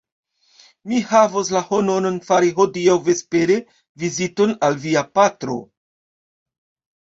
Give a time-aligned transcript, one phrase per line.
[0.93, 3.59] Mi havos la honoron fari hodiaŭ vespere
[4.05, 5.61] viziton al via patro!